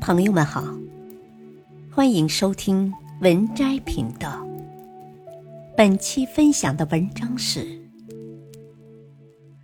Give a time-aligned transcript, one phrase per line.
[0.00, 0.64] 朋友们好，
[1.92, 4.44] 欢迎收听文摘频道。
[5.76, 7.78] 本期分享的文章是：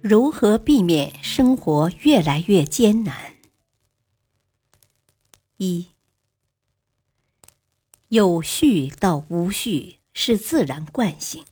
[0.03, 3.17] 如何避免生活越来越艰难？
[5.57, 5.87] 一，
[8.09, 11.43] 有序到无序是自然惯性。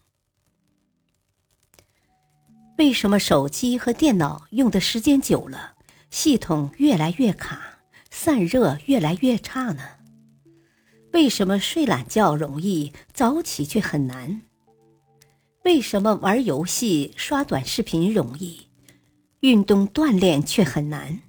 [2.77, 5.75] 为什么手机和电脑用的时间久了，
[6.11, 7.74] 系统越来越卡，
[8.17, 9.83] 散热越来越差呢？
[11.13, 14.43] 为什么睡懒觉容易，早起却很难？
[15.65, 18.69] 为什么玩游戏、刷短视频容易，
[19.41, 21.23] 运动锻炼却很难？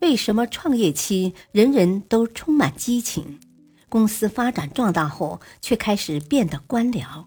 [0.00, 3.40] 为什么创业期人人都充满激情，
[3.88, 7.26] 公司发展壮大后却开始变得官僚？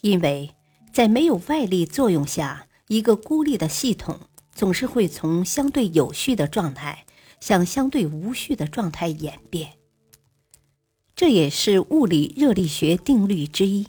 [0.00, 0.52] 因为。
[0.92, 4.18] 在没有外力作用下，一个孤立的系统
[4.56, 7.04] 总是会从相对有序的状态
[7.38, 9.74] 向相对无序的状态演变。
[11.14, 13.88] 这也是物理热力学定律之一。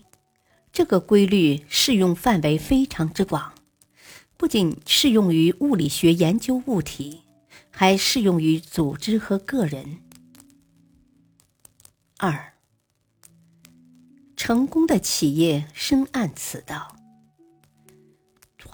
[0.73, 3.53] 这个规律适用范围非常之广，
[4.36, 7.22] 不仅适用于物理学研究物体，
[7.72, 10.00] 还适用于组织和个人。
[12.17, 12.53] 二，
[14.36, 16.97] 成功的企业深谙此道。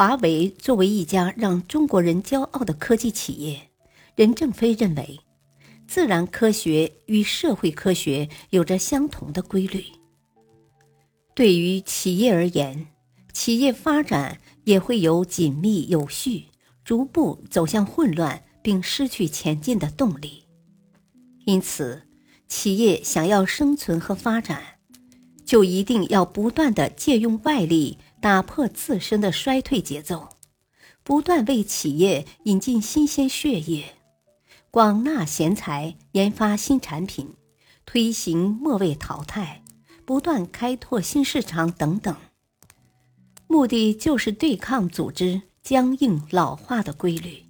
[0.06, 3.70] 华为作为一家让中国人骄傲的科技企业，
[4.18, 5.18] 任正非认为，
[5.88, 9.82] 自然科学与社会科学有着相同的规律。
[11.34, 12.88] 对于企业而言，
[13.32, 16.48] 企业发展也会有紧密有序，
[16.84, 20.44] 逐步走向混乱并失去前进的动力。
[21.45, 22.02] 因此，
[22.50, 24.62] 企业想要生存和发展，
[25.45, 27.98] 就一定要不断的借用外力。
[28.24, 30.30] 打破自身的衰退节奏，
[31.04, 33.96] 不断为企业引进新鲜血液，
[34.72, 37.34] 广纳贤才，研发新产品，
[37.86, 39.62] 推行末位淘汰，
[40.06, 42.16] 不断开拓新市场等等。
[43.48, 47.44] 目的就是对抗组织僵硬老化的规律。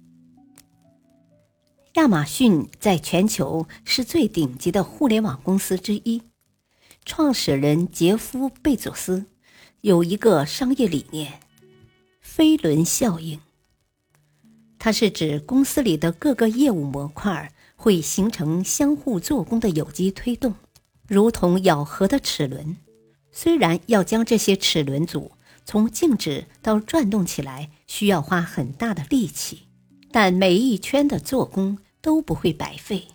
[1.92, 6.20] 亚马逊在全球是最顶级的互联网公司之一，
[7.04, 9.26] 创始人杰夫·贝佐斯。
[9.84, 11.40] 有一个商业理念——
[12.22, 13.38] 飞轮效应。
[14.78, 20.54] 它是指公司里的各个业务模块会形成相互做功的有机推动，
[21.06, 22.78] 如同咬合的齿轮。
[23.30, 25.32] 虽然要将这些齿轮组
[25.66, 29.64] 从静止到转动起来需要花很大的力气，
[30.10, 33.08] 但每一圈的做工都不会白费。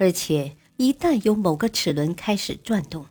[0.00, 3.06] 而且一旦有某个齿轮开始转动，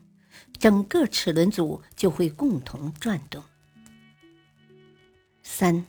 [0.61, 3.43] 整个齿轮组就会共同转动。
[5.41, 5.87] 三，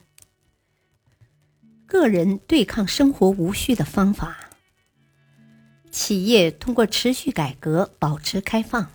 [1.85, 4.49] 个人对抗生活无序的方法。
[5.91, 8.89] 企业通过持续改革、保持开放、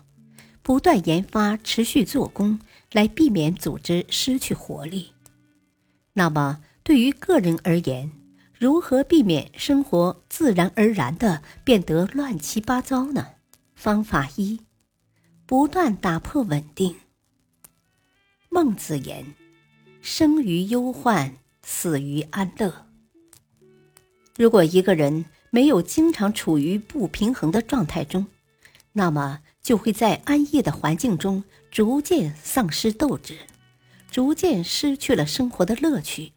[0.63, 2.59] 不断研发、持续做工，
[2.91, 5.13] 来避免组织失去活力。
[6.15, 8.11] 那么，对于个人而言，
[8.53, 13.29] 如何避免生活自然而然的变得乱七八糟呢？
[13.77, 14.59] 方法一。
[15.49, 16.95] 不断打破稳定。
[18.51, 19.25] 孟子言
[20.03, 22.87] ：“生于忧患，死于安乐。”
[24.37, 28.27] 如果一个人没有经常处于不平衡的状态中，
[28.93, 33.39] 那么就会在安逸的环境中逐渐丧失斗志，
[34.11, 36.35] 逐渐失去了生活的乐趣。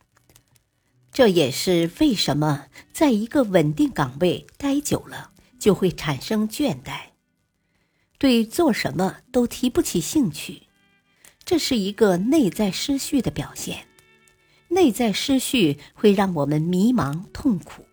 [1.12, 7.11] 这也是为什么在一个稳定岗位待久了，就会产生倦怠。
[8.22, 10.62] 对做什么都提不起兴趣，
[11.44, 13.88] 这是一个内在失序的表现。
[14.68, 17.84] 内在失序会让我们迷茫痛苦，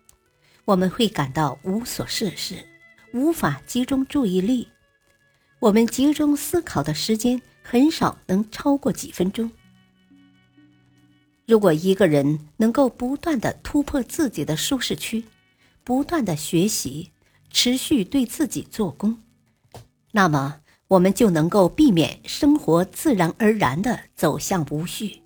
[0.65, 2.63] 我们会感到无所事事，
[3.11, 4.67] 无法集中注意力。
[5.57, 9.49] 我们集中思考的时间很少能超过几分钟。
[11.47, 15.25] 如果一个人能够不断的突破自己的舒适区，
[15.83, 17.09] 不断的学习，
[17.49, 19.23] 持续对自己做工。
[20.11, 25.21] 那么，我们就能够避免生活自然而然的走向无序，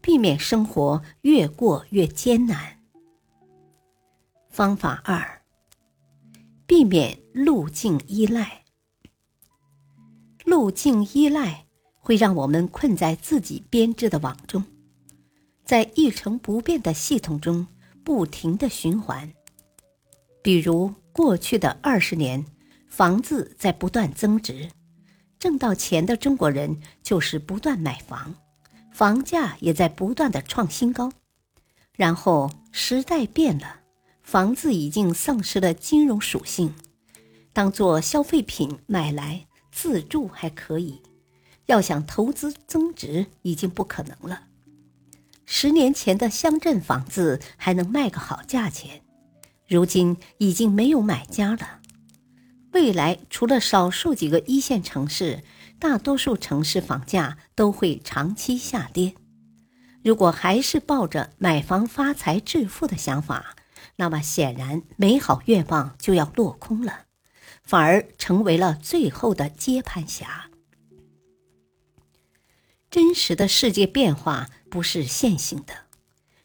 [0.00, 2.80] 避免生活越过越艰难。
[4.50, 5.42] 方法二：
[6.66, 8.64] 避免路径依赖。
[10.44, 11.66] 路径依赖
[12.00, 14.64] 会让我们困在自己编织的网中，
[15.64, 17.68] 在一成不变的系统中
[18.02, 19.32] 不停的循环。
[20.42, 22.44] 比如过去的二十年。
[22.88, 24.70] 房子在不断增值，
[25.38, 28.34] 挣到钱的中国人就是不断买房，
[28.92, 31.12] 房价也在不断的创新高。
[31.94, 33.80] 然后时代变了，
[34.22, 36.74] 房子已经丧失了金融属性，
[37.52, 41.00] 当做消费品买来自住还可以，
[41.66, 44.44] 要想投资增值已经不可能了。
[45.44, 49.02] 十年前的乡镇房子还能卖个好价钱，
[49.66, 51.77] 如今已经没有买家了。
[52.72, 55.42] 未来除了少数几个一线城市，
[55.78, 59.14] 大多数城市房价都会长期下跌。
[60.04, 63.56] 如果还是抱着买房发财致富的想法，
[63.96, 67.06] 那么显然美好愿望就要落空了，
[67.62, 70.50] 反而成为了最后的接盘侠。
[72.90, 75.74] 真实的世界变化不是线性的，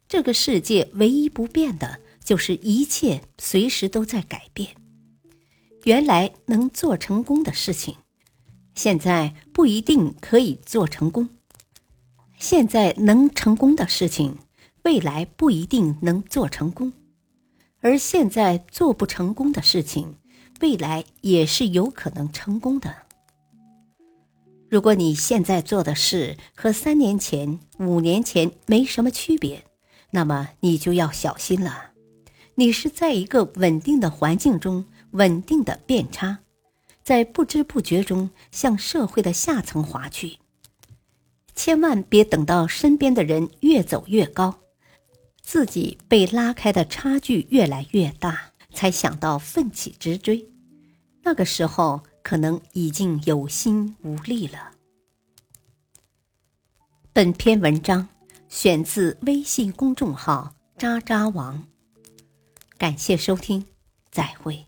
[0.08, 4.76] 这个世界唯一不变的就是一切随时都在改变。
[5.84, 7.96] 原来能做成功的事情，
[8.74, 11.26] 现在不一定可以做成功；
[12.38, 14.38] 现在能成功的事情，
[14.84, 16.92] 未来不一定能做成功；
[17.82, 20.16] 而现在做不成功的事情，
[20.62, 22.96] 未来也是有可能成功的。
[24.70, 29.66] 如果你现在做的事和三年前、五年前没什么区别，
[30.12, 31.92] 那么你就要小心了。
[32.56, 36.40] 你是在一个稳定的环境中稳定的变差，
[37.02, 40.38] 在不知不觉中向社会的下层滑去。
[41.56, 44.60] 千万别等到身边的人越走越高，
[45.42, 50.48] 自己被拉开的差距越来越大，才想到奋起直追。
[51.24, 52.04] 那个时候。
[52.24, 54.72] 可能已经有心无力了。
[57.12, 58.08] 本篇文章
[58.48, 61.68] 选自微信公众号“渣渣王”，
[62.80, 63.66] 感谢收听，
[64.10, 64.66] 再会。